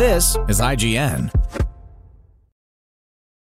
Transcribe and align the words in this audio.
This 0.00 0.34
is 0.48 0.62
IGN. 0.62 1.30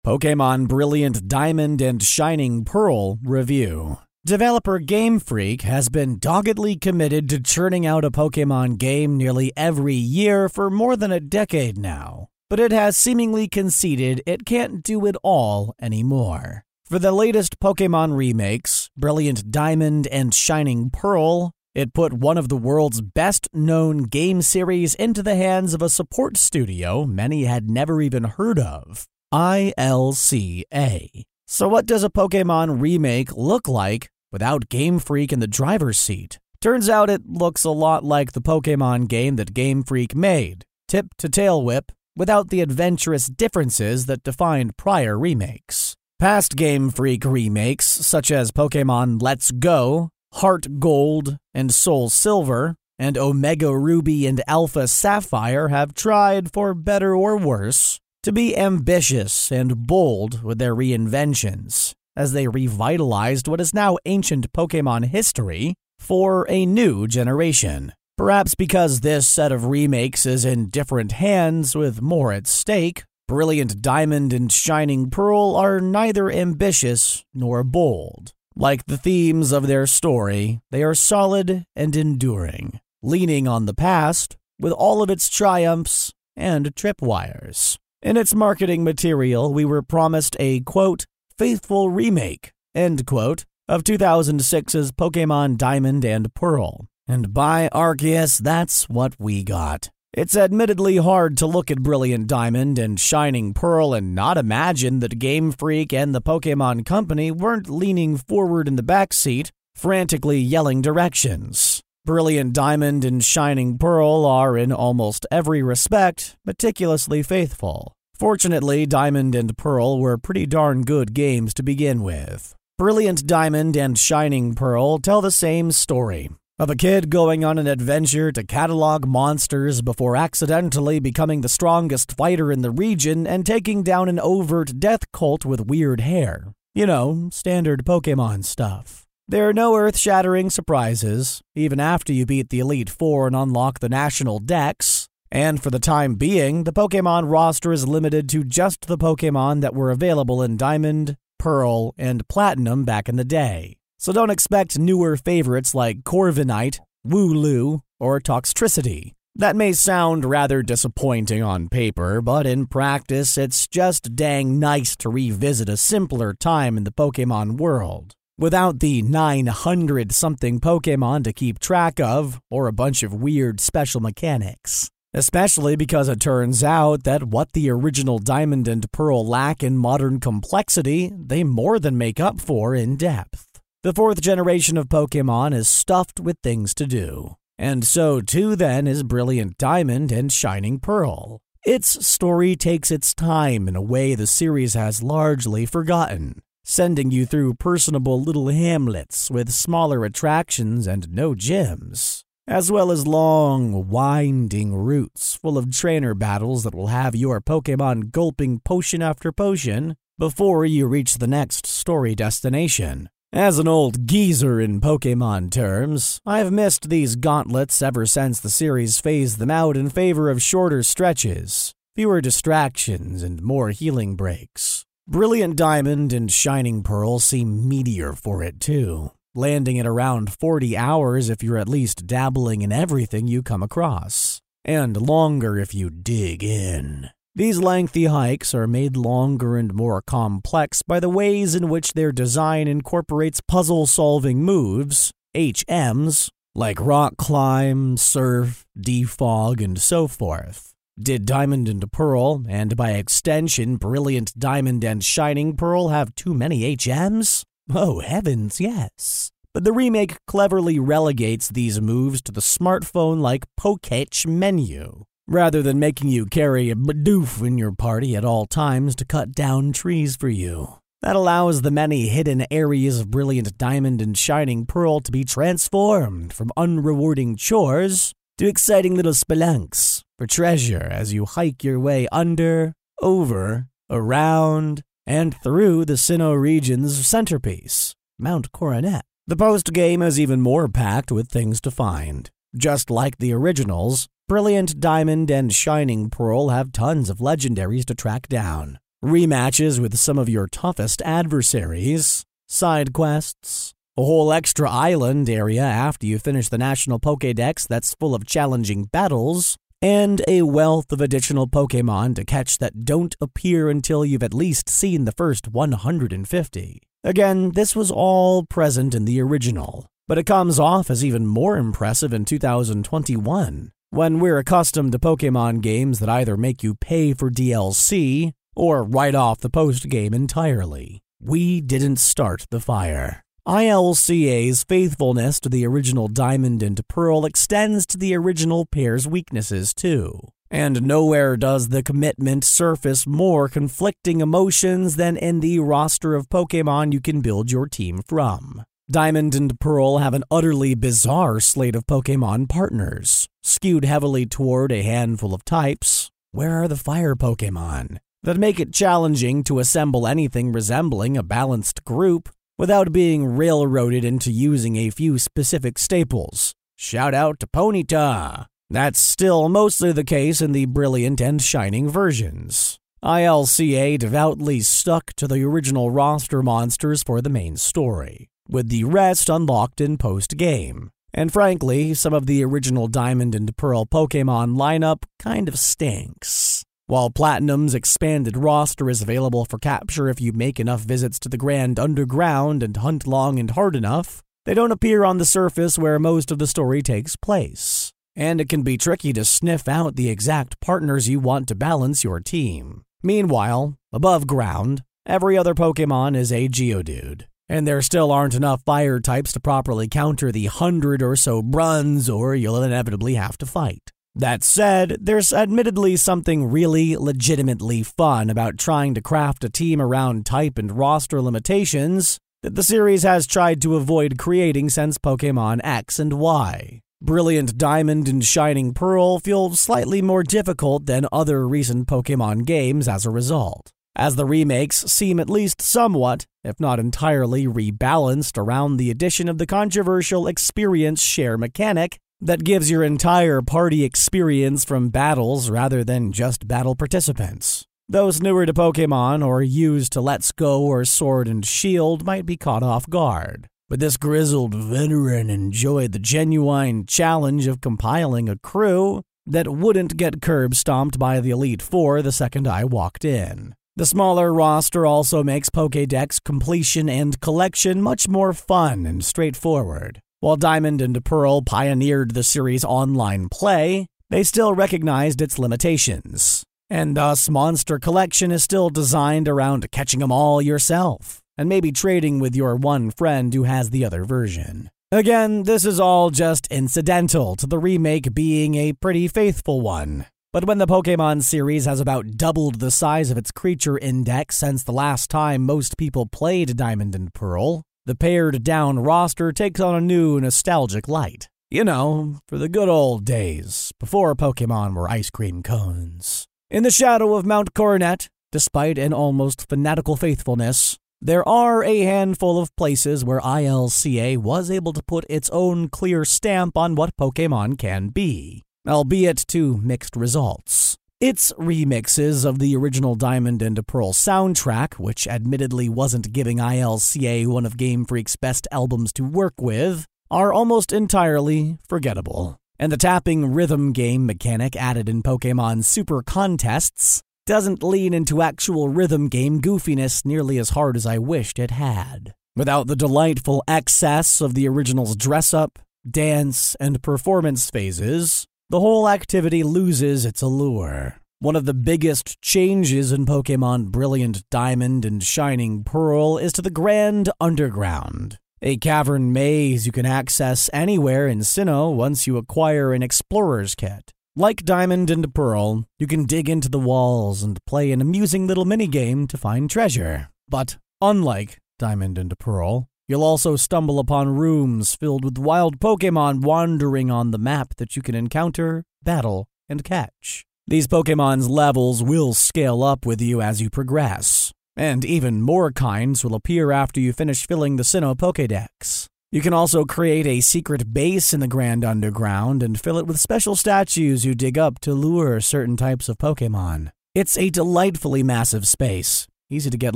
Pokemon 0.05 0.67
Brilliant 0.67 1.27
Diamond 1.27 1.81
and 1.81 2.03
Shining 2.03 2.63
Pearl 2.63 3.17
review. 3.23 3.97
Developer 4.23 4.77
Game 4.77 5.17
Freak 5.19 5.63
has 5.63 5.89
been 5.89 6.19
doggedly 6.19 6.75
committed 6.75 7.27
to 7.29 7.41
churning 7.41 7.87
out 7.87 8.05
a 8.05 8.11
Pokemon 8.11 8.77
game 8.77 9.17
nearly 9.17 9.51
every 9.57 9.95
year 9.95 10.47
for 10.47 10.69
more 10.69 10.95
than 10.95 11.11
a 11.11 11.19
decade 11.19 11.75
now, 11.75 12.27
but 12.51 12.59
it 12.59 12.71
has 12.71 12.95
seemingly 12.95 13.47
conceded 13.47 14.21
it 14.27 14.45
can't 14.45 14.83
do 14.83 15.07
it 15.07 15.15
all 15.23 15.73
anymore. 15.81 16.65
For 16.85 16.99
the 16.99 17.11
latest 17.11 17.59
Pokemon 17.59 18.15
remakes, 18.15 18.91
Brilliant 18.95 19.49
Diamond 19.49 20.05
and 20.05 20.31
Shining 20.31 20.91
Pearl, 20.91 21.55
it 21.75 21.93
put 21.93 22.13
one 22.13 22.37
of 22.37 22.49
the 22.49 22.57
world's 22.57 23.01
best 23.01 23.47
known 23.53 24.03
game 24.03 24.41
series 24.41 24.95
into 24.95 25.23
the 25.23 25.35
hands 25.35 25.73
of 25.73 25.81
a 25.81 25.89
support 25.89 26.37
studio 26.37 27.05
many 27.05 27.45
had 27.45 27.69
never 27.69 28.01
even 28.01 28.23
heard 28.25 28.59
of. 28.59 29.07
ILCA. 29.33 31.23
So, 31.47 31.67
what 31.67 31.85
does 31.85 32.03
a 32.03 32.09
Pokemon 32.09 32.79
remake 32.79 33.35
look 33.35 33.67
like 33.67 34.09
without 34.31 34.69
Game 34.69 34.99
Freak 34.99 35.33
in 35.33 35.39
the 35.39 35.47
driver's 35.47 35.97
seat? 35.97 36.39
Turns 36.61 36.87
out 36.87 37.09
it 37.09 37.27
looks 37.27 37.63
a 37.63 37.71
lot 37.71 38.03
like 38.03 38.31
the 38.31 38.41
Pokemon 38.41 39.07
game 39.07 39.35
that 39.35 39.53
Game 39.53 39.83
Freak 39.83 40.15
made, 40.15 40.65
tip 40.87 41.07
to 41.17 41.27
tail 41.27 41.61
whip, 41.61 41.91
without 42.15 42.49
the 42.49 42.61
adventurous 42.61 43.27
differences 43.27 44.05
that 44.05 44.23
defined 44.23 44.77
prior 44.77 45.17
remakes. 45.17 45.95
Past 46.19 46.55
Game 46.55 46.89
Freak 46.89 47.25
remakes, 47.25 47.85
such 47.85 48.31
as 48.31 48.51
Pokemon 48.51 49.21
Let's 49.21 49.51
Go, 49.51 50.09
Heart 50.33 50.79
Gold, 50.79 51.37
and 51.53 51.73
Soul 51.73 52.09
Silver, 52.09 52.75
and 52.97 53.17
Omega 53.17 53.77
Ruby 53.77 54.25
and 54.25 54.41
Alpha 54.47 54.87
Sapphire, 54.87 55.67
have 55.67 55.93
tried, 55.93 56.51
for 56.51 56.73
better 56.73 57.15
or 57.15 57.37
worse, 57.37 57.99
to 58.23 58.31
be 58.31 58.57
ambitious 58.57 59.51
and 59.51 59.85
bold 59.85 60.43
with 60.43 60.57
their 60.57 60.75
reinventions, 60.75 61.93
as 62.15 62.33
they 62.33 62.47
revitalized 62.47 63.47
what 63.47 63.61
is 63.61 63.73
now 63.73 63.97
ancient 64.05 64.51
Pokemon 64.53 65.05
history 65.05 65.75
for 65.99 66.45
a 66.49 66.65
new 66.65 67.07
generation. 67.07 67.93
Perhaps 68.17 68.55
because 68.55 68.99
this 68.99 69.27
set 69.27 69.51
of 69.51 69.65
remakes 69.65 70.25
is 70.25 70.45
in 70.45 70.69
different 70.69 71.13
hands 71.13 71.75
with 71.75 72.01
more 72.01 72.31
at 72.31 72.47
stake, 72.47 73.03
Brilliant 73.27 73.81
Diamond 73.81 74.33
and 74.33 74.51
Shining 74.51 75.09
Pearl 75.09 75.55
are 75.55 75.79
neither 75.79 76.31
ambitious 76.31 77.23
nor 77.33 77.63
bold. 77.63 78.33
Like 78.55 78.85
the 78.85 78.97
themes 78.97 79.51
of 79.51 79.67
their 79.67 79.87
story, 79.87 80.61
they 80.69 80.83
are 80.83 80.93
solid 80.93 81.65
and 81.75 81.95
enduring, 81.95 82.79
leaning 83.01 83.47
on 83.47 83.65
the 83.65 83.73
past 83.73 84.37
with 84.59 84.71
all 84.71 85.01
of 85.01 85.09
its 85.09 85.27
triumphs 85.27 86.13
and 86.35 86.75
tripwires. 86.75 87.77
In 88.03 88.15
its 88.15 88.35
marketing 88.35 88.83
material, 88.83 89.51
we 89.51 89.65
were 89.65 89.81
promised 89.81 90.35
a 90.39 90.59
quote, 90.59 91.05
faithful 91.37 91.89
remake, 91.89 92.51
end 92.75 93.07
quote, 93.07 93.45
of 93.67 93.83
2006's 93.83 94.91
Pokemon 94.91 95.57
Diamond 95.57 96.05
and 96.05 96.31
Pearl. 96.35 96.85
And 97.07 97.33
by 97.33 97.69
Arceus, 97.73 98.37
that's 98.37 98.87
what 98.87 99.15
we 99.17 99.43
got. 99.43 99.89
It's 100.15 100.37
admittedly 100.37 100.97
hard 100.97 101.37
to 101.37 101.47
look 101.47 101.71
at 101.71 101.81
Brilliant 101.81 102.27
Diamond 102.27 102.77
and 102.77 102.99
Shining 102.99 103.51
Pearl 103.51 103.95
and 103.95 104.13
not 104.13 104.37
imagine 104.37 104.99
that 104.99 105.17
Game 105.17 105.51
Freak 105.51 105.91
and 105.91 106.13
the 106.13 106.21
Pokemon 106.21 106.85
Company 106.85 107.31
weren't 107.31 107.67
leaning 107.67 108.17
forward 108.17 108.67
in 108.67 108.75
the 108.75 108.83
back 108.83 109.11
seat, 109.11 109.51
frantically 109.73 110.37
yelling 110.37 110.83
directions. 110.83 111.81
Brilliant 112.05 112.53
Diamond 112.53 113.03
and 113.03 113.23
Shining 113.23 113.79
Pearl 113.79 114.23
are, 114.27 114.55
in 114.55 114.71
almost 114.71 115.25
every 115.31 115.63
respect, 115.63 116.35
meticulously 116.45 117.23
faithful. 117.23 117.95
Fortunately, 118.13 118.85
Diamond 118.85 119.33
and 119.33 119.57
Pearl 119.57 119.99
were 119.99 120.19
pretty 120.19 120.45
darn 120.45 120.83
good 120.83 121.15
games 121.15 121.55
to 121.55 121.63
begin 121.63 122.03
with. 122.03 122.53
Brilliant 122.77 123.25
Diamond 123.25 123.75
and 123.75 123.97
Shining 123.97 124.53
Pearl 124.53 124.99
tell 124.99 125.21
the 125.21 125.31
same 125.31 125.71
story 125.71 126.29
of 126.59 126.69
a 126.69 126.75
kid 126.75 127.09
going 127.09 127.43
on 127.43 127.57
an 127.57 127.65
adventure 127.65 128.31
to 128.31 128.43
catalog 128.43 129.07
monsters 129.07 129.81
before 129.81 130.15
accidentally 130.15 130.99
becoming 130.99 131.41
the 131.41 131.49
strongest 131.49 132.15
fighter 132.15 132.51
in 132.51 132.61
the 132.61 132.69
region 132.69 133.25
and 133.25 133.43
taking 133.43 133.81
down 133.81 134.07
an 134.07 134.19
overt 134.19 134.79
death 134.79 135.11
cult 135.11 135.45
with 135.45 135.65
weird 135.67 135.99
hair. 136.01 136.53
You 136.75 136.85
know, 136.85 137.29
standard 137.31 137.83
Pokemon 137.85 138.45
stuff. 138.45 139.07
There 139.27 139.49
are 139.49 139.53
no 139.53 139.75
earth 139.75 139.97
shattering 139.97 140.51
surprises, 140.51 141.41
even 141.55 141.79
after 141.79 142.13
you 142.13 142.25
beat 142.25 142.49
the 142.49 142.59
Elite 142.59 142.89
Four 142.89 143.25
and 143.25 143.35
unlock 143.35 143.79
the 143.79 143.89
National 143.89 144.37
Dex. 144.37 145.07
And 145.31 145.61
for 145.61 145.71
the 145.71 145.79
time 145.79 146.15
being, 146.15 146.65
the 146.65 146.73
Pokemon 146.73 147.31
roster 147.31 147.71
is 147.71 147.87
limited 147.87 148.29
to 148.29 148.43
just 148.43 148.85
the 148.85 148.97
Pokemon 148.97 149.61
that 149.61 149.73
were 149.73 149.89
available 149.89 150.43
in 150.43 150.57
Diamond, 150.57 151.17
Pearl, 151.39 151.95
and 151.97 152.27
Platinum 152.27 152.83
back 152.85 153.09
in 153.09 153.15
the 153.15 153.25
day. 153.25 153.77
So 154.03 154.11
don't 154.11 154.31
expect 154.31 154.77
newer 154.77 155.15
favorites 155.15 155.73
like 155.73 156.03
Corviknight, 156.03 156.81
Wooloo, 157.07 157.83
or 158.01 158.19
Toxtricity. 158.19 159.13
That 159.33 159.55
may 159.55 159.71
sound 159.71 160.25
rather 160.25 160.61
disappointing 160.61 161.41
on 161.41 161.69
paper, 161.69 162.21
but 162.21 162.45
in 162.45 162.67
practice, 162.67 163.37
it's 163.37 163.65
just 163.65 164.13
dang 164.13 164.59
nice 164.59 164.97
to 164.97 165.07
revisit 165.07 165.69
a 165.69 165.77
simpler 165.77 166.33
time 166.33 166.75
in 166.75 166.83
the 166.83 166.91
Pokemon 166.91 167.57
world 167.57 168.11
without 168.37 168.81
the 168.81 169.01
900 169.01 170.11
something 170.11 170.59
Pokemon 170.59 171.23
to 171.23 171.31
keep 171.31 171.59
track 171.59 172.01
of, 172.01 172.41
or 172.51 172.67
a 172.67 172.73
bunch 172.73 173.03
of 173.03 173.13
weird 173.13 173.61
special 173.61 174.01
mechanics. 174.01 174.89
Especially 175.13 175.77
because 175.77 176.09
it 176.09 176.19
turns 176.19 176.61
out 176.61 177.05
that 177.05 177.23
what 177.23 177.53
the 177.53 177.69
original 177.69 178.19
Diamond 178.19 178.67
and 178.67 178.91
Pearl 178.91 179.25
lack 179.25 179.63
in 179.63 179.77
modern 179.77 180.19
complexity, 180.19 181.09
they 181.17 181.45
more 181.45 181.79
than 181.79 181.97
make 181.97 182.19
up 182.19 182.41
for 182.41 182.75
in 182.75 182.97
depth. 182.97 183.52
The 183.83 183.91
fourth 183.91 184.21
generation 184.21 184.77
of 184.77 184.87
Pokemon 184.87 185.53
is 185.53 185.67
stuffed 185.67 186.21
with 186.21 186.37
things 186.41 186.73
to 186.75 186.87
do. 186.87 187.35
And 187.57 187.83
so 187.83 188.21
too 188.21 188.55
then 188.55 188.87
is 188.87 189.03
Brilliant 189.03 189.57
Diamond 189.57 190.09
and 190.09 190.31
Shining 190.31 190.79
Pearl. 190.79 191.41
Its 191.65 192.07
story 192.07 192.55
takes 192.55 192.91
its 192.91 193.13
time 193.13 193.67
in 193.67 193.75
a 193.75 193.81
way 193.81 194.15
the 194.15 194.25
series 194.25 194.73
has 194.73 195.03
largely 195.03 195.65
forgotten 195.65 196.41
sending 196.63 197.11
you 197.11 197.25
through 197.25 197.55
personable 197.55 198.21
little 198.21 198.47
hamlets 198.47 199.29
with 199.29 199.51
smaller 199.51 200.05
attractions 200.05 200.87
and 200.87 201.11
no 201.11 201.33
gyms, 201.35 202.23
as 202.47 202.71
well 202.71 202.89
as 202.89 203.05
long, 203.05 203.89
winding 203.89 204.73
routes 204.73 205.35
full 205.35 205.57
of 205.57 205.69
trainer 205.71 206.13
battles 206.13 206.63
that 206.63 206.73
will 206.73 206.87
have 206.87 207.17
your 207.17 207.41
Pokemon 207.41 208.11
gulping 208.11 208.59
potion 208.59 209.01
after 209.01 209.33
potion 209.33 209.97
before 210.17 210.65
you 210.65 210.87
reach 210.87 211.17
the 211.17 211.27
next 211.27 211.67
story 211.67 212.15
destination. 212.15 213.09
As 213.33 213.57
an 213.57 213.67
old 213.67 214.07
geezer 214.07 214.61
in 214.61 214.79
Pokemon 214.79 215.49
terms, 215.49 216.21
I've 216.23 216.51
missed 216.51 216.89
these 216.89 217.15
gauntlets 217.15 217.81
ever 217.81 218.05
since 218.05 218.39
the 218.39 218.51
series 218.51 219.01
phased 219.01 219.39
them 219.39 219.49
out 219.49 219.75
in 219.75 219.89
favor 219.89 220.29
of 220.29 220.39
shorter 220.39 220.83
stretches, 220.83 221.73
fewer 221.95 222.21
distractions, 222.21 223.23
and 223.23 223.41
more 223.41 223.71
healing 223.71 224.15
breaks. 224.15 224.85
Brilliant 225.07 225.55
Diamond 225.55 226.13
and 226.13 226.31
Shining 226.31 226.83
Pearl 226.83 227.17
seem 227.17 227.67
meatier 227.67 228.15
for 228.15 228.43
it 228.43 228.59
too, 228.59 229.13
landing 229.33 229.79
at 229.79 229.87
around 229.87 230.31
40 230.31 230.77
hours 230.77 231.27
if 231.27 231.41
you're 231.41 231.57
at 231.57 231.67
least 231.67 232.05
dabbling 232.05 232.61
in 232.61 232.71
everything 232.71 233.27
you 233.27 233.41
come 233.41 233.63
across, 233.63 234.41
and 234.63 234.95
longer 234.95 235.57
if 235.57 235.73
you 235.73 235.89
dig 235.89 236.43
in. 236.43 237.09
These 237.35 237.57
lengthy 237.57 238.05
hikes 238.05 238.53
are 238.53 238.67
made 238.67 238.95
longer 238.95 239.57
and 239.57 239.73
more 239.73 240.03
complex 240.03 240.83
by 240.83 240.99
the 240.99 241.09
ways 241.09 241.55
in 241.55 241.67
which 241.67 241.93
their 241.93 242.11
design 242.11 242.67
incorporates 242.67 243.41
puzzle 243.41 243.87
solving 243.87 244.43
moves, 244.43 245.11
HMs, 245.35 246.29
like 246.53 246.79
rock 246.79 247.17
climb, 247.17 247.97
surf, 247.97 248.67
defog, 248.79 249.63
and 249.63 249.81
so 249.81 250.07
forth. 250.07 250.75
Did 251.01 251.25
Diamond 251.25 251.67
and 251.67 251.91
Pearl, 251.91 252.45
and 252.47 252.77
by 252.77 252.91
extension 252.91 253.77
Brilliant 253.77 254.37
Diamond 254.37 254.83
and 254.83 255.03
Shining 255.03 255.57
Pearl, 255.57 255.87
have 255.87 256.13
too 256.13 256.35
many 256.35 256.75
HMs? 256.75 257.45
Oh, 257.73 257.99
heavens, 257.99 258.61
yes. 258.61 259.31
But 259.55 259.63
the 259.63 259.73
remake 259.73 260.17
cleverly 260.27 260.77
relegates 260.77 261.49
these 261.49 261.81
moves 261.81 262.21
to 262.23 262.31
the 262.31 262.41
smartphone 262.41 263.21
like 263.21 263.47
Poketch 263.59 264.27
menu, 264.27 265.05
rather 265.27 265.61
than 265.61 265.79
making 265.79 266.09
you 266.09 266.25
carry 266.25 266.69
a 266.69 266.75
Bidoof 266.75 267.45
in 267.45 267.57
your 267.57 267.71
party 267.71 268.15
at 268.15 268.25
all 268.25 268.45
times 268.45 268.95
to 268.95 269.05
cut 269.05 269.33
down 269.33 269.71
trees 269.71 270.15
for 270.15 270.29
you. 270.29 270.79
That 271.01 271.15
allows 271.15 271.61
the 271.61 271.71
many 271.71 272.07
hidden 272.07 272.45
areas 272.49 273.01
of 273.01 273.11
Brilliant 273.11 273.57
Diamond 273.57 274.01
and 274.01 274.17
Shining 274.17 274.65
Pearl 274.65 275.01
to 275.01 275.11
be 275.11 275.25
transformed 275.25 276.31
from 276.31 276.51
unrewarding 276.55 277.37
chores 277.37 278.13
to 278.37 278.47
exciting 278.47 278.95
little 278.95 279.13
spelunks 279.13 280.01
for 280.17 280.27
treasure 280.27 280.87
as 280.89 281.13
you 281.13 281.25
hike 281.25 281.63
your 281.63 281.79
way 281.79 282.07
under, 282.11 282.73
over, 283.01 283.67
around, 283.89 284.81
and 285.05 285.35
through 285.43 285.85
the 285.85 285.93
Sinnoh 285.93 286.39
region's 286.39 287.05
centerpiece, 287.05 287.93
Mount 288.17 288.51
Coronet. 288.51 289.03
The 289.27 289.35
post 289.35 289.73
game 289.73 290.01
is 290.01 290.19
even 290.19 290.41
more 290.41 290.67
packed 290.67 291.11
with 291.11 291.29
things 291.29 291.59
to 291.61 291.71
find. 291.71 292.29
Just 292.55 292.89
like 292.89 293.17
the 293.17 293.33
originals, 293.33 294.07
Brilliant 294.29 294.79
Diamond 294.79 295.29
and 295.29 295.53
Shining 295.53 296.09
Pearl 296.09 296.47
have 296.47 296.71
tons 296.71 297.09
of 297.09 297.17
legendaries 297.17 297.83
to 297.85 297.93
track 297.93 298.29
down, 298.29 298.79
rematches 299.03 299.79
with 299.79 299.97
some 299.97 300.17
of 300.17 300.29
your 300.29 300.47
toughest 300.47 301.01
adversaries, 301.01 302.23
side 302.47 302.93
quests, 302.93 303.73
a 303.97 304.01
whole 304.01 304.31
extra 304.31 304.71
island 304.71 305.29
area 305.29 305.61
after 305.61 306.07
you 306.07 306.19
finish 306.19 306.47
the 306.47 306.57
National 306.57 307.01
Pokédex 307.01 307.67
that's 307.67 307.95
full 307.95 308.15
of 308.15 308.25
challenging 308.25 308.85
battles, 308.85 309.57
and 309.81 310.21
a 310.25 310.43
wealth 310.43 310.93
of 310.93 311.01
additional 311.01 311.45
Pokemon 311.45 312.15
to 312.15 312.23
catch 312.23 312.59
that 312.59 312.85
don't 312.85 313.17
appear 313.19 313.69
until 313.69 314.05
you've 314.05 314.23
at 314.23 314.33
least 314.33 314.69
seen 314.69 315.03
the 315.03 315.11
first 315.11 315.49
150. 315.49 316.81
Again, 317.03 317.51
this 317.51 317.75
was 317.75 317.91
all 317.91 318.45
present 318.45 318.95
in 318.95 319.03
the 319.03 319.19
original, 319.19 319.85
but 320.07 320.17
it 320.17 320.25
comes 320.25 320.59
off 320.59 320.89
as 320.89 321.03
even 321.03 321.25
more 321.25 321.57
impressive 321.57 322.13
in 322.13 322.23
2021, 322.23 323.73
when 323.93 324.17
we're 324.17 324.39
accustomed 324.39 324.91
to 324.91 324.97
Pokemon 324.97 325.61
games 325.61 325.99
that 325.99 326.09
either 326.09 326.35
make 326.35 326.63
you 326.63 326.73
pay 326.73 327.13
for 327.13 327.29
DLC 327.29 328.33
or 328.55 328.81
write 328.81 329.13
off 329.13 329.39
the 329.39 329.51
post 329.51 329.87
game 329.87 330.15
entirely. 330.15 331.03
We 331.21 331.61
didn't 331.61 331.97
start 331.97 332.47
the 332.49 332.59
fire. 332.59 333.23
ILCA's 333.47 334.63
faithfulness 334.63 335.39
to 335.41 335.47
the 335.47 335.67
original 335.67 336.07
Diamond 336.07 336.63
and 336.63 336.81
Pearl 336.87 337.23
extends 337.23 337.85
to 337.85 337.97
the 337.99 338.15
original 338.15 338.65
pair's 338.65 339.07
weaknesses, 339.07 339.75
too. 339.75 340.29
And 340.49 340.81
nowhere 340.81 341.37
does 341.37 341.69
the 341.69 341.83
commitment 341.83 342.43
surface 342.43 343.05
more 343.05 343.47
conflicting 343.47 344.21
emotions 344.21 344.95
than 344.95 345.17
in 345.17 345.39
the 345.39 345.59
roster 345.59 346.15
of 346.15 346.29
Pokemon 346.29 346.93
you 346.93 346.99
can 346.99 347.21
build 347.21 347.51
your 347.51 347.67
team 347.67 348.01
from. 348.07 348.63
Diamond 348.91 349.33
and 349.33 349.57
Pearl 349.61 349.99
have 349.99 350.13
an 350.13 350.25
utterly 350.29 350.75
bizarre 350.75 351.39
slate 351.39 351.75
of 351.75 351.87
Pokemon 351.87 352.49
partners, 352.49 353.29
skewed 353.41 353.85
heavily 353.85 354.25
toward 354.25 354.73
a 354.73 354.83
handful 354.83 355.33
of 355.33 355.45
types. 355.45 356.11
Where 356.31 356.61
are 356.61 356.67
the 356.67 356.75
fire 356.75 357.15
Pokemon? 357.15 357.99
That 358.23 358.37
make 358.37 358.59
it 358.59 358.73
challenging 358.73 359.45
to 359.45 359.59
assemble 359.59 360.05
anything 360.05 360.51
resembling 360.51 361.15
a 361.15 361.23
balanced 361.23 361.85
group 361.85 362.27
without 362.57 362.91
being 362.91 363.37
railroaded 363.37 364.03
into 364.03 364.31
using 364.31 364.75
a 364.75 364.89
few 364.89 365.17
specific 365.17 365.79
staples. 365.79 366.53
Shout 366.75 367.13
out 367.13 367.39
to 367.39 367.47
Ponyta! 367.47 368.47
That's 368.69 368.99
still 368.99 369.47
mostly 369.47 369.93
the 369.93 370.03
case 370.03 370.41
in 370.41 370.51
the 370.51 370.65
brilliant 370.65 371.21
and 371.21 371.41
shining 371.41 371.89
versions. 371.89 372.79
ILCA 373.01 373.97
devoutly 373.97 374.59
stuck 374.59 375.13
to 375.13 375.27
the 375.27 375.43
original 375.43 375.89
roster 375.89 376.43
monsters 376.43 377.01
for 377.01 377.21
the 377.21 377.29
main 377.29 377.57
story, 377.57 378.29
with 378.53 378.69
the 378.69 378.83
rest 378.83 379.27
unlocked 379.27 379.81
in 379.81 379.97
post 379.97 380.37
game. 380.37 380.91
And 381.13 381.33
frankly, 381.33 381.93
some 381.93 382.13
of 382.13 382.27
the 382.27 382.43
original 382.43 382.87
Diamond 382.87 383.35
and 383.35 383.55
Pearl 383.57 383.85
Pokemon 383.85 384.55
lineup 384.55 385.03
kind 385.19 385.47
of 385.47 385.59
stinks. 385.59 386.63
While 386.85 387.09
Platinum's 387.09 387.73
expanded 387.73 388.37
roster 388.37 388.89
is 388.89 389.01
available 389.01 389.45
for 389.45 389.57
capture 389.57 390.07
if 390.07 390.21
you 390.21 390.31
make 390.31 390.59
enough 390.59 390.81
visits 390.81 391.17
to 391.19 391.29
the 391.29 391.37
Grand 391.37 391.79
Underground 391.79 392.61
and 392.61 392.77
hunt 392.77 393.07
long 393.07 393.39
and 393.39 393.51
hard 393.51 393.75
enough, 393.75 394.21
they 394.45 394.53
don't 394.53 394.71
appear 394.71 395.03
on 395.03 395.17
the 395.17 395.25
surface 395.25 395.79
where 395.79 395.97
most 395.97 396.29
of 396.29 396.39
the 396.39 396.47
story 396.47 396.81
takes 396.81 397.15
place. 397.15 397.91
And 398.15 398.39
it 398.39 398.49
can 398.49 398.61
be 398.61 398.77
tricky 398.77 399.13
to 399.13 399.25
sniff 399.25 399.67
out 399.67 399.95
the 399.95 400.09
exact 400.09 400.59
partners 400.59 401.09
you 401.09 401.19
want 401.19 401.47
to 401.47 401.55
balance 401.55 402.03
your 402.03 402.19
team. 402.19 402.83
Meanwhile, 403.01 403.75
above 403.91 404.27
ground, 404.27 404.83
every 405.05 405.37
other 405.37 405.55
Pokemon 405.55 406.15
is 406.15 406.31
a 406.31 406.47
Geodude, 406.47 407.25
and 407.53 407.67
there 407.67 407.83
still 407.83 408.11
aren't 408.11 408.33
enough 408.33 408.63
fire 408.63 408.99
types 408.99 409.31
to 409.31 409.39
properly 409.39 409.87
counter 409.87 410.31
the 410.31 410.47
hundred 410.47 411.03
or 411.03 411.15
so 411.15 411.43
Bronzor 411.43 412.39
you'll 412.39 412.63
inevitably 412.63 413.13
have 413.13 413.37
to 413.37 413.45
fight. 413.45 413.91
That 414.15 414.43
said, 414.43 414.97
there's 414.99 415.31
admittedly 415.31 415.95
something 415.97 416.49
really 416.49 416.97
legitimately 416.97 417.83
fun 417.83 418.31
about 418.31 418.57
trying 418.57 418.95
to 418.95 419.01
craft 419.01 419.43
a 419.43 419.51
team 419.51 419.79
around 419.79 420.25
type 420.25 420.57
and 420.57 420.71
roster 420.71 421.21
limitations 421.21 422.17
that 422.41 422.55
the 422.55 422.63
series 422.63 423.03
has 423.03 423.27
tried 423.27 423.61
to 423.61 423.75
avoid 423.75 424.17
creating 424.17 424.69
since 424.69 424.97
Pokemon 424.97 425.61
X 425.63 425.99
and 425.99 426.13
Y. 426.13 426.81
Brilliant 427.01 427.57
Diamond 427.57 428.07
and 428.07 428.25
Shining 428.25 428.73
Pearl 428.73 429.19
feel 429.19 429.51
slightly 429.55 430.01
more 430.01 430.23
difficult 430.23 430.87
than 430.87 431.05
other 431.11 431.47
recent 431.47 431.87
Pokemon 431.87 432.45
games 432.45 432.87
as 432.87 433.05
a 433.05 433.11
result, 433.11 433.71
as 433.95 434.15
the 434.15 434.25
remakes 434.25 434.77
seem 434.91 435.19
at 435.19 435.29
least 435.29 435.61
somewhat, 435.61 436.25
if 436.43 436.59
not 436.59 436.79
entirely, 436.79 437.45
rebalanced 437.45 438.37
around 438.37 438.77
the 438.77 438.89
addition 438.89 439.29
of 439.29 439.37
the 439.37 439.45
controversial 439.45 440.27
experience 440.27 441.01
share 441.01 441.37
mechanic 441.37 441.99
that 442.19 442.43
gives 442.43 442.71
your 442.71 442.83
entire 442.83 443.41
party 443.41 443.83
experience 443.83 444.63
from 444.63 444.89
battles 444.89 445.49
rather 445.49 445.83
than 445.83 446.11
just 446.11 446.47
battle 446.47 446.75
participants. 446.75 447.65
Those 447.89 448.21
newer 448.21 448.45
to 448.45 448.53
Pokemon 448.53 449.25
or 449.25 449.43
used 449.43 449.91
to 449.93 450.01
Let's 450.01 450.31
Go 450.31 450.63
or 450.63 450.85
Sword 450.85 451.27
and 451.27 451.45
Shield 451.45 452.05
might 452.05 452.25
be 452.25 452.37
caught 452.37 452.63
off 452.63 452.89
guard. 452.89 453.47
But 453.69 453.79
this 453.79 453.97
grizzled 453.97 454.55
veteran 454.55 455.29
enjoyed 455.29 455.91
the 455.91 455.99
genuine 455.99 456.85
challenge 456.85 457.45
of 457.47 457.59
compiling 457.59 458.29
a 458.29 458.37
crew 458.37 459.01
that 459.25 459.49
wouldn't 459.49 459.97
get 459.97 460.21
curb 460.21 460.55
stomped 460.55 460.97
by 460.97 461.19
the 461.19 461.31
Elite 461.31 461.61
Four 461.61 462.01
the 462.01 462.11
second 462.11 462.47
I 462.47 462.63
walked 462.63 463.03
in. 463.03 463.53
The 463.75 463.87
smaller 463.87 464.31
roster 464.31 464.85
also 464.85 465.23
makes 465.23 465.49
Pokédex 465.49 466.23
completion 466.23 466.87
and 466.87 467.19
collection 467.19 467.81
much 467.81 468.07
more 468.07 468.31
fun 468.31 468.85
and 468.85 469.03
straightforward. 469.03 469.99
While 470.19 470.35
Diamond 470.35 470.79
and 470.79 471.03
Pearl 471.03 471.41
pioneered 471.41 472.11
the 472.11 472.21
series' 472.21 472.63
online 472.63 473.29
play, 473.29 473.87
they 474.11 474.21
still 474.21 474.53
recognized 474.53 475.23
its 475.23 475.39
limitations. 475.39 476.43
And 476.69 476.95
thus, 476.95 477.31
Monster 477.31 477.79
Collection 477.79 478.31
is 478.31 478.43
still 478.43 478.69
designed 478.69 479.27
around 479.27 479.71
catching 479.71 480.01
them 480.01 480.11
all 480.11 480.39
yourself, 480.39 481.19
and 481.35 481.49
maybe 481.49 481.71
trading 481.71 482.19
with 482.19 482.35
your 482.35 482.55
one 482.55 482.91
friend 482.91 483.33
who 483.33 483.43
has 483.43 483.71
the 483.71 483.83
other 483.83 484.05
version. 484.05 484.69
Again, 484.91 485.43
this 485.43 485.65
is 485.65 485.79
all 485.79 486.11
just 486.11 486.45
incidental 486.51 487.35
to 487.37 487.47
the 487.47 487.57
remake 487.57 488.13
being 488.13 488.53
a 488.53 488.73
pretty 488.73 489.07
faithful 489.07 489.61
one. 489.61 490.05
But 490.33 490.45
when 490.45 490.57
the 490.57 490.65
Pokemon 490.65 491.21
series 491.21 491.65
has 491.65 491.79
about 491.79 492.17
doubled 492.17 492.59
the 492.59 492.71
size 492.71 493.11
of 493.11 493.19
its 493.19 493.31
creature 493.31 493.77
index 493.77 494.35
since 494.35 494.63
the 494.63 494.71
last 494.71 495.11
time 495.11 495.43
most 495.43 495.77
people 495.77 496.07
played 496.07 496.57
Diamond 496.57 496.95
and 496.95 497.13
Pearl, 497.13 497.61
the 497.85 497.93
pared 497.93 498.43
down 498.43 498.79
roster 498.79 499.31
takes 499.31 499.59
on 499.59 499.75
a 499.75 499.79
new 499.79 500.19
nostalgic 500.19 500.87
light. 500.87 501.29
You 501.51 501.63
know, 501.63 502.17
for 502.27 502.39
the 502.39 502.49
good 502.49 502.67
old 502.67 503.05
days, 503.05 503.73
before 503.79 504.15
Pokemon 504.15 504.73
were 504.73 504.89
ice 504.89 505.11
cream 505.11 505.43
cones. 505.43 506.25
In 506.49 506.63
the 506.63 506.71
shadow 506.71 507.13
of 507.13 507.27
Mount 507.27 507.53
Coronet, 507.53 508.09
despite 508.31 508.79
an 508.79 508.91
almost 508.91 509.47
fanatical 509.47 509.95
faithfulness, 509.95 510.79
there 510.99 511.27
are 511.29 511.63
a 511.63 511.81
handful 511.81 512.41
of 512.41 512.55
places 512.55 513.05
where 513.05 513.19
ILCA 513.19 514.17
was 514.17 514.49
able 514.49 514.73
to 514.73 514.81
put 514.81 515.05
its 515.07 515.29
own 515.29 515.69
clear 515.69 516.03
stamp 516.03 516.57
on 516.57 516.73
what 516.73 516.97
Pokemon 516.97 517.59
can 517.59 517.89
be, 517.89 518.41
albeit 518.67 519.25
to 519.27 519.57
mixed 519.57 519.95
results. 519.95 520.77
Its 520.99 521.33
remixes 521.33 522.23
of 522.23 522.39
the 522.39 522.55
original 522.55 522.95
Diamond 522.95 523.41
and 523.41 523.67
Pearl 523.67 523.91
soundtrack, 523.91 524.75
which 524.75 525.05
admittedly 525.05 525.67
wasn't 525.67 526.13
giving 526.13 526.37
ILCA 526.37 527.27
one 527.27 527.45
of 527.45 527.57
Game 527.57 527.85
Freak's 527.85 528.15
best 528.15 528.47
albums 528.51 528.93
to 528.93 529.03
work 529.03 529.33
with, 529.37 529.85
are 530.09 530.31
almost 530.31 530.71
entirely 530.71 531.57
forgettable. 531.67 532.37
And 532.57 532.71
the 532.71 532.77
tapping 532.77 533.33
rhythm 533.33 533.73
game 533.73 534.05
mechanic 534.05 534.55
added 534.55 534.87
in 534.87 535.03
Pokemon 535.03 535.65
Super 535.65 536.01
Contests 536.01 537.01
doesn't 537.25 537.63
lean 537.63 537.93
into 537.93 538.21
actual 538.21 538.69
rhythm 538.69 539.09
game 539.09 539.41
goofiness 539.41 540.05
nearly 540.05 540.37
as 540.37 540.51
hard 540.51 540.77
as 540.77 540.85
I 540.85 540.97
wished 540.99 541.39
it 541.39 541.51
had. 541.51 542.13
Without 542.35 542.67
the 542.67 542.75
delightful 542.75 543.43
excess 543.47 544.21
of 544.21 544.35
the 544.35 544.47
original's 544.47 544.95
dress 544.95 545.33
up, 545.33 545.59
dance, 545.89 546.55
and 546.61 546.81
performance 546.81 547.49
phases, 547.49 548.25
the 548.49 548.59
whole 548.59 548.87
activity 548.87 549.43
loses 549.43 550.05
its 550.05 550.21
allure. 550.21 550.97
One 551.19 551.35
of 551.35 551.45
the 551.45 551.53
biggest 551.53 552.21
changes 552.21 552.91
in 552.91 553.05
Pokemon 553.05 553.71
Brilliant 553.71 554.29
Diamond 554.29 554.83
and 554.83 555.01
Shining 555.01 555.63
Pearl 555.63 556.17
is 556.17 556.33
to 556.33 556.41
the 556.41 556.49
Grand 556.49 557.09
Underground, 557.21 558.19
a 558.41 558.57
cavern 558.57 559.13
maze 559.13 559.65
you 559.65 559.71
can 559.71 559.85
access 559.85 560.49
anywhere 560.51 561.07
in 561.07 561.19
Sinnoh 561.19 561.73
once 561.73 562.05
you 562.05 562.17
acquire 562.17 562.73
an 562.73 562.83
Explorer's 562.83 563.55
Kit. 563.55 563.93
Like 564.15 564.43
Diamond 564.43 564.91
and 564.91 565.13
Pearl, 565.13 565.63
you 565.79 565.87
can 565.87 566.03
dig 566.03 566.29
into 566.29 566.49
the 566.49 566.59
walls 566.59 567.23
and 567.23 567.39
play 567.47 567.71
an 567.71 567.79
amusing 567.81 568.27
little 568.27 568.45
minigame 568.45 569.07
to 569.09 569.17
find 569.17 569.49
treasure. 569.49 570.09
But 570.27 570.57
unlike 570.81 571.39
Diamond 571.57 571.97
and 571.97 572.13
Pearl, 572.19 572.67
you'll 572.87 573.03
also 573.03 573.35
stumble 573.35 573.79
upon 573.79 574.15
rooms 574.15 574.75
filled 574.75 575.03
with 575.03 575.17
wild 575.17 575.59
Pokemon 575.59 576.21
wandering 576.21 576.91
on 576.91 577.11
the 577.11 577.17
map 577.17 577.55
that 577.57 577.75
you 577.75 577.81
can 577.81 577.95
encounter, 577.95 578.63
battle, 578.81 579.27
and 579.47 579.63
catch. 579.63 580.25
These 580.47 580.67
Pokemon's 580.67 581.29
levels 581.29 581.81
will 581.81 582.13
scale 582.13 582.63
up 582.63 582.85
with 582.85 583.01
you 583.01 583.21
as 583.21 583.41
you 583.41 583.49
progress, 583.49 584.31
and 584.57 584.83
even 584.83 585.21
more 585.21 585.51
kinds 585.51 586.03
will 586.03 586.15
appear 586.15 586.51
after 586.51 586.79
you 586.81 586.91
finish 586.91 587.25
filling 587.25 587.55
the 587.55 587.63
Sinnoh 587.63 587.95
Pokedex. 587.95 588.87
You 589.13 589.21
can 589.21 589.33
also 589.33 589.63
create 589.63 590.07
a 590.07 590.21
secret 590.21 590.73
base 590.73 591.13
in 591.13 591.19
the 591.19 591.27
Grand 591.27 591.63
Underground 591.63 592.41
and 592.41 592.59
fill 592.59 592.79
it 592.79 592.87
with 592.87 592.99
special 592.99 593.35
statues 593.35 594.03
you 594.03 594.15
dig 594.15 594.39
up 594.39 594.59
to 594.61 594.73
lure 594.73 595.21
certain 595.21 595.55
types 595.55 595.87
of 595.87 595.99
Pokemon. 595.99 596.71
It's 596.95 597.17
a 597.17 597.29
delightfully 597.29 598.01
massive 598.01 598.47
space, 598.47 599.07
easy 599.33 599.49
to 599.49 599.57
get 599.57 599.75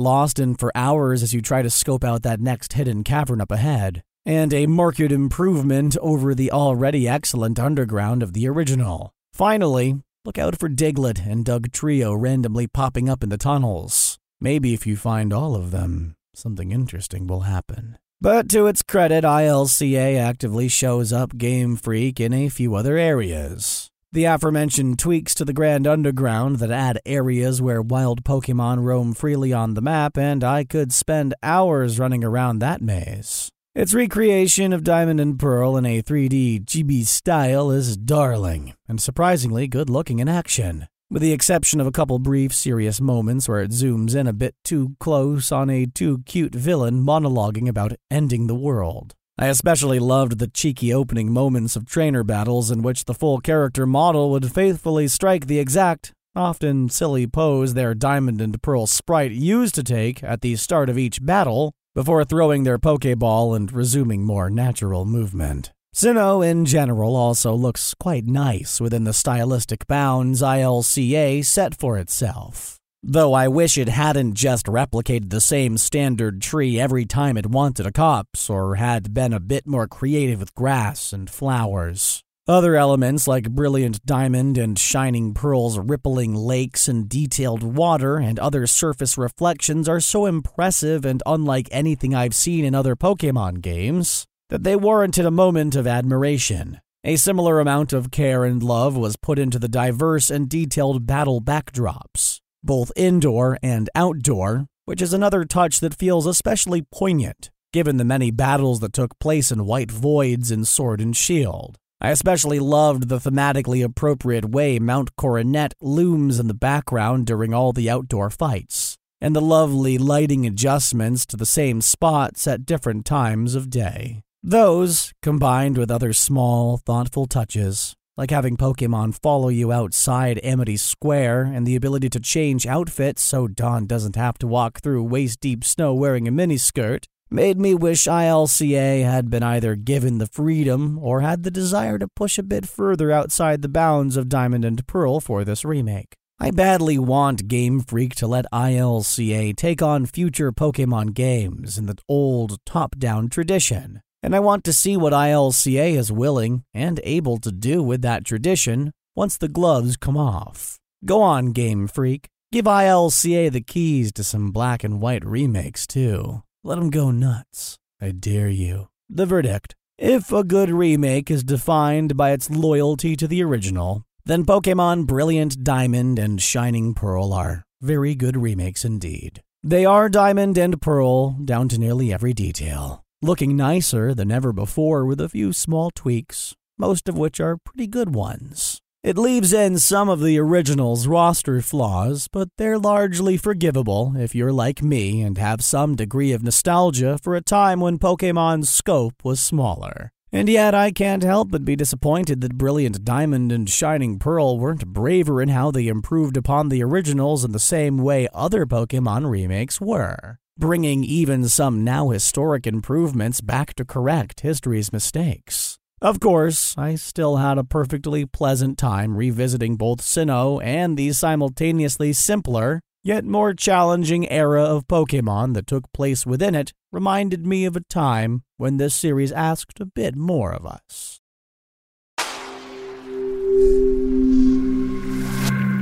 lost 0.00 0.38
in 0.38 0.54
for 0.54 0.72
hours 0.74 1.22
as 1.22 1.34
you 1.34 1.42
try 1.42 1.62
to 1.62 1.70
scope 1.70 2.04
out 2.04 2.22
that 2.22 2.40
next 2.40 2.74
hidden 2.74 3.04
cavern 3.04 3.40
up 3.40 3.50
ahead, 3.50 4.02
and 4.24 4.54
a 4.54 4.66
marked 4.66 5.00
improvement 5.00 5.96
over 6.00 6.34
the 6.34 6.50
already 6.52 7.08
excellent 7.08 7.58
underground 7.58 8.22
of 8.22 8.32
the 8.32 8.48
original. 8.48 9.12
Finally, 9.32 9.96
Look 10.28 10.36
out 10.36 10.58
for 10.58 10.68
Diglett 10.68 11.26
and 11.26 11.42
Dugtrio 11.42 12.14
randomly 12.14 12.66
popping 12.66 13.08
up 13.08 13.22
in 13.22 13.30
the 13.30 13.38
tunnels. 13.38 14.18
Maybe 14.42 14.74
if 14.74 14.86
you 14.86 14.94
find 14.94 15.32
all 15.32 15.54
of 15.56 15.70
them, 15.70 16.16
something 16.34 16.70
interesting 16.70 17.26
will 17.26 17.48
happen. 17.48 17.96
But 18.20 18.50
to 18.50 18.66
its 18.66 18.82
credit, 18.82 19.24
ILCA 19.24 20.18
actively 20.18 20.68
shows 20.68 21.14
up 21.14 21.38
Game 21.38 21.76
Freak 21.76 22.20
in 22.20 22.34
a 22.34 22.50
few 22.50 22.74
other 22.74 22.98
areas. 22.98 23.87
The 24.10 24.24
aforementioned 24.24 24.98
tweaks 24.98 25.34
to 25.34 25.44
the 25.44 25.52
Grand 25.52 25.86
Underground 25.86 26.60
that 26.60 26.70
add 26.70 26.98
areas 27.04 27.60
where 27.60 27.82
wild 27.82 28.24
Pokemon 28.24 28.82
roam 28.82 29.12
freely 29.12 29.52
on 29.52 29.74
the 29.74 29.82
map, 29.82 30.16
and 30.16 30.42
I 30.42 30.64
could 30.64 30.94
spend 30.94 31.34
hours 31.42 31.98
running 31.98 32.24
around 32.24 32.60
that 32.60 32.80
maze. 32.80 33.50
Its 33.74 33.92
recreation 33.92 34.72
of 34.72 34.82
Diamond 34.82 35.20
and 35.20 35.38
Pearl 35.38 35.76
in 35.76 35.84
a 35.84 36.00
3D 36.00 36.64
chibi 36.64 37.04
style 37.04 37.70
is 37.70 37.98
darling 37.98 38.72
and 38.88 38.98
surprisingly 38.98 39.68
good 39.68 39.90
looking 39.90 40.20
in 40.20 40.28
action, 40.28 40.88
with 41.10 41.20
the 41.20 41.34
exception 41.34 41.78
of 41.78 41.86
a 41.86 41.92
couple 41.92 42.18
brief 42.18 42.54
serious 42.54 43.02
moments 43.02 43.46
where 43.46 43.60
it 43.60 43.72
zooms 43.72 44.16
in 44.16 44.26
a 44.26 44.32
bit 44.32 44.54
too 44.64 44.96
close 44.98 45.52
on 45.52 45.68
a 45.68 45.84
too 45.84 46.22
cute 46.24 46.54
villain 46.54 47.02
monologuing 47.04 47.68
about 47.68 47.92
ending 48.10 48.46
the 48.46 48.54
world. 48.54 49.14
I 49.40 49.46
especially 49.46 50.00
loved 50.00 50.40
the 50.40 50.48
cheeky 50.48 50.92
opening 50.92 51.32
moments 51.32 51.76
of 51.76 51.86
trainer 51.86 52.24
battles 52.24 52.72
in 52.72 52.82
which 52.82 53.04
the 53.04 53.14
full 53.14 53.38
character 53.38 53.86
model 53.86 54.32
would 54.32 54.50
faithfully 54.50 55.06
strike 55.06 55.46
the 55.46 55.60
exact, 55.60 56.12
often 56.34 56.88
silly 56.88 57.28
pose 57.28 57.74
their 57.74 57.94
Diamond 57.94 58.40
and 58.40 58.60
Pearl 58.60 58.88
sprite 58.88 59.30
used 59.30 59.76
to 59.76 59.84
take 59.84 60.24
at 60.24 60.40
the 60.40 60.56
start 60.56 60.90
of 60.90 60.98
each 60.98 61.24
battle 61.24 61.72
before 61.94 62.24
throwing 62.24 62.64
their 62.64 62.80
Pokeball 62.80 63.54
and 63.54 63.72
resuming 63.72 64.24
more 64.24 64.50
natural 64.50 65.04
movement. 65.04 65.72
Sinnoh 65.94 66.44
in 66.44 66.64
general 66.64 67.14
also 67.14 67.54
looks 67.54 67.94
quite 67.94 68.26
nice 68.26 68.80
within 68.80 69.04
the 69.04 69.12
stylistic 69.12 69.86
bounds 69.86 70.42
ILCA 70.42 71.44
set 71.44 71.78
for 71.78 71.96
itself. 71.96 72.77
Though 73.02 73.32
I 73.32 73.46
wish 73.46 73.78
it 73.78 73.88
hadn't 73.88 74.34
just 74.34 74.66
replicated 74.66 75.30
the 75.30 75.40
same 75.40 75.78
standard 75.78 76.42
tree 76.42 76.80
every 76.80 77.04
time 77.04 77.36
it 77.36 77.46
wanted 77.46 77.86
a 77.86 77.92
copse, 77.92 78.50
or 78.50 78.74
had 78.74 79.14
been 79.14 79.32
a 79.32 79.40
bit 79.40 79.66
more 79.66 79.86
creative 79.86 80.40
with 80.40 80.54
grass 80.54 81.12
and 81.12 81.30
flowers. 81.30 82.22
Other 82.48 82.76
elements 82.76 83.28
like 83.28 83.50
brilliant 83.50 84.04
diamond 84.06 84.56
and 84.56 84.78
shining 84.78 85.34
pearls, 85.34 85.78
rippling 85.78 86.34
lakes, 86.34 86.88
and 86.88 87.06
detailed 87.06 87.62
water 87.62 88.16
and 88.16 88.38
other 88.38 88.66
surface 88.66 89.18
reflections 89.18 89.86
are 89.86 90.00
so 90.00 90.24
impressive 90.24 91.04
and 91.04 91.22
unlike 91.26 91.68
anything 91.70 92.14
I've 92.14 92.34
seen 92.34 92.64
in 92.64 92.74
other 92.74 92.96
Pokemon 92.96 93.60
games 93.60 94.26
that 94.48 94.64
they 94.64 94.76
warranted 94.76 95.26
a 95.26 95.30
moment 95.30 95.76
of 95.76 95.86
admiration. 95.86 96.80
A 97.04 97.16
similar 97.16 97.60
amount 97.60 97.92
of 97.92 98.10
care 98.10 98.44
and 98.44 98.62
love 98.62 98.96
was 98.96 99.16
put 99.16 99.38
into 99.38 99.58
the 99.58 99.68
diverse 99.68 100.30
and 100.30 100.48
detailed 100.48 101.06
battle 101.06 101.40
backdrops, 101.40 102.40
both 102.62 102.92
indoor 102.96 103.58
and 103.62 103.90
outdoor, 103.94 104.66
which 104.84 105.02
is 105.02 105.12
another 105.12 105.44
touch 105.44 105.80
that 105.80 105.98
feels 105.98 106.26
especially 106.26 106.82
poignant 106.82 107.50
given 107.72 107.98
the 107.98 108.04
many 108.04 108.30
battles 108.30 108.80
that 108.80 108.92
took 108.92 109.18
place 109.18 109.50
in 109.50 109.66
White 109.66 109.90
Voids 109.90 110.50
in 110.50 110.64
Sword 110.64 111.00
and 111.00 111.16
Shield. 111.16 111.76
I 112.00 112.10
especially 112.10 112.60
loved 112.60 113.08
the 113.08 113.18
thematically 113.18 113.84
appropriate 113.84 114.46
way 114.46 114.78
Mount 114.78 115.16
Coronet 115.16 115.74
looms 115.80 116.38
in 116.38 116.46
the 116.46 116.54
background 116.54 117.26
during 117.26 117.52
all 117.52 117.72
the 117.72 117.90
outdoor 117.90 118.30
fights, 118.30 118.96
and 119.20 119.34
the 119.34 119.40
lovely 119.40 119.98
lighting 119.98 120.46
adjustments 120.46 121.26
to 121.26 121.36
the 121.36 121.44
same 121.44 121.80
spots 121.80 122.46
at 122.46 122.64
different 122.64 123.04
times 123.04 123.54
of 123.54 123.68
day. 123.68 124.22
Those, 124.42 125.12
combined 125.22 125.76
with 125.76 125.90
other 125.90 126.12
small, 126.12 126.78
thoughtful 126.78 127.26
touches, 127.26 127.96
like 128.18 128.30
having 128.32 128.56
Pokemon 128.56 129.16
follow 129.22 129.48
you 129.48 129.70
outside 129.70 130.40
Amity 130.42 130.76
Square 130.76 131.52
and 131.54 131.64
the 131.64 131.76
ability 131.76 132.10
to 132.10 132.18
change 132.18 132.66
outfits 132.66 133.22
so 133.22 133.46
Dawn 133.46 133.86
doesn't 133.86 134.16
have 134.16 134.36
to 134.38 134.48
walk 134.48 134.80
through 134.80 135.04
waist 135.04 135.38
deep 135.38 135.62
snow 135.62 135.94
wearing 135.94 136.26
a 136.26 136.32
miniskirt, 136.32 137.04
made 137.30 137.60
me 137.60 137.76
wish 137.76 138.08
ILCA 138.08 139.04
had 139.04 139.30
been 139.30 139.44
either 139.44 139.76
given 139.76 140.18
the 140.18 140.26
freedom 140.26 140.98
or 140.98 141.20
had 141.20 141.44
the 141.44 141.50
desire 141.50 141.96
to 141.96 142.08
push 142.08 142.38
a 142.38 142.42
bit 142.42 142.66
further 142.66 143.12
outside 143.12 143.62
the 143.62 143.68
bounds 143.68 144.16
of 144.16 144.28
Diamond 144.28 144.64
and 144.64 144.84
Pearl 144.88 145.20
for 145.20 145.44
this 145.44 145.64
remake. 145.64 146.16
I 146.40 146.50
badly 146.50 146.98
want 146.98 147.46
Game 147.46 147.78
Freak 147.78 148.16
to 148.16 148.26
let 148.26 148.46
ILCA 148.52 149.54
take 149.54 149.80
on 149.80 150.06
future 150.06 150.50
Pokemon 150.50 151.14
games 151.14 151.78
in 151.78 151.86
the 151.86 151.98
old 152.08 152.64
top 152.64 152.96
down 152.98 153.28
tradition, 153.28 154.02
and 154.22 154.34
I 154.34 154.40
want 154.40 154.64
to 154.64 154.72
see 154.72 154.96
what 154.96 155.12
ILCA 155.12 155.94
is 155.96 156.12
willing 156.12 156.64
and 156.74 157.00
able 157.04 157.38
to 157.38 157.52
do 157.52 157.82
with 157.82 158.02
that 158.02 158.24
tradition 158.24 158.92
once 159.14 159.36
the 159.36 159.48
gloves 159.48 159.96
come 159.96 160.16
off. 160.16 160.78
Go 161.04 161.22
on, 161.22 161.52
Game 161.52 161.86
Freak. 161.88 162.28
Give 162.50 162.64
ILCA 162.64 163.50
the 163.52 163.60
keys 163.60 164.12
to 164.12 164.24
some 164.24 164.50
black 164.50 164.82
and 164.82 165.00
white 165.00 165.24
remakes, 165.24 165.86
too. 165.86 166.42
Let 166.64 166.76
Let 166.76 166.84
'em 166.84 166.90
go 166.90 167.10
nuts. 167.10 167.78
I 168.00 168.10
dare 168.10 168.48
you. 168.48 168.88
The 169.08 169.26
verdict. 169.26 169.74
If 169.98 170.32
a 170.32 170.44
good 170.44 170.70
remake 170.70 171.30
is 171.30 171.42
defined 171.42 172.16
by 172.16 172.30
its 172.30 172.50
loyalty 172.50 173.16
to 173.16 173.26
the 173.26 173.42
original, 173.42 174.04
then 174.24 174.44
Pokemon 174.44 175.06
Brilliant 175.06 175.64
Diamond 175.64 176.18
and 176.18 176.40
Shining 176.40 176.94
Pearl 176.94 177.32
are 177.32 177.64
very 177.80 178.14
good 178.14 178.36
remakes 178.36 178.84
indeed. 178.84 179.42
They 179.62 179.84
are 179.84 180.08
Diamond 180.08 180.56
and 180.56 180.80
Pearl 180.80 181.30
down 181.44 181.68
to 181.70 181.78
nearly 181.78 182.12
every 182.12 182.32
detail, 182.32 183.02
looking 183.20 183.56
nicer 183.56 184.14
than 184.14 184.30
ever 184.30 184.52
before 184.52 185.04
with 185.04 185.20
a 185.20 185.28
few 185.28 185.52
small 185.52 185.90
tweaks, 185.90 186.54
most 186.78 187.08
of 187.08 187.18
which 187.18 187.40
are 187.40 187.56
pretty 187.56 187.86
good 187.86 188.14
ones. 188.14 188.80
It 189.02 189.16
leaves 189.16 189.52
in 189.52 189.78
some 189.78 190.08
of 190.08 190.20
the 190.20 190.38
original's 190.38 191.06
roster 191.06 191.62
flaws, 191.62 192.28
but 192.30 192.48
they're 192.58 192.78
largely 192.78 193.36
forgivable 193.36 194.14
if 194.16 194.34
you're 194.34 194.52
like 194.52 194.82
me 194.82 195.22
and 195.22 195.38
have 195.38 195.62
some 195.62 195.94
degree 195.94 196.32
of 196.32 196.42
nostalgia 196.42 197.18
for 197.22 197.34
a 197.34 197.40
time 197.40 197.80
when 197.80 197.98
Pokemon's 197.98 198.68
scope 198.68 199.14
was 199.24 199.40
smaller. 199.40 200.10
And 200.30 200.48
yet, 200.48 200.74
I 200.74 200.90
can't 200.90 201.22
help 201.22 201.50
but 201.50 201.64
be 201.64 201.74
disappointed 201.74 202.42
that 202.42 202.58
Brilliant 202.58 203.04
Diamond 203.04 203.50
and 203.50 203.70
Shining 203.70 204.18
Pearl 204.18 204.58
weren't 204.58 204.86
braver 204.86 205.40
in 205.40 205.48
how 205.48 205.70
they 205.70 205.86
improved 205.86 206.36
upon 206.36 206.68
the 206.68 206.82
originals 206.82 207.44
in 207.44 207.52
the 207.52 207.58
same 207.58 207.98
way 207.98 208.28
other 208.34 208.66
Pokemon 208.66 209.30
remakes 209.30 209.80
were, 209.80 210.38
bringing 210.58 211.04
even 211.04 211.48
some 211.48 211.84
now 211.84 212.08
historic 212.08 212.66
improvements 212.66 213.40
back 213.40 213.74
to 213.74 213.84
correct 213.84 214.40
history's 214.40 214.92
mistakes. 214.92 215.78
Of 216.02 216.20
course, 216.20 216.74
I 216.76 216.96
still 216.96 217.36
had 217.36 217.58
a 217.58 217.64
perfectly 217.64 218.26
pleasant 218.26 218.76
time 218.76 219.16
revisiting 219.16 219.76
both 219.76 220.00
Sinnoh 220.00 220.62
and 220.62 220.96
the 220.96 221.12
simultaneously 221.12 222.12
simpler, 222.12 222.80
yet 223.04 223.24
more 223.24 223.54
challenging 223.54 224.28
era 224.28 224.62
of 224.62 224.88
Pokemon 224.88 225.54
that 225.54 225.66
took 225.66 225.92
place 225.92 226.26
within 226.26 226.54
it 226.54 226.72
reminded 226.92 227.46
me 227.46 227.64
of 227.64 227.76
a 227.76 227.80
time 227.80 228.42
when 228.56 228.76
this 228.76 228.94
series 228.94 229.32
asked 229.32 229.80
a 229.80 229.86
bit 229.86 230.16
more 230.16 230.52
of 230.52 230.66
us. 230.66 231.20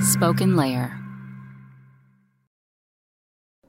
Spoken 0.00 0.56
Layer 0.56 1.05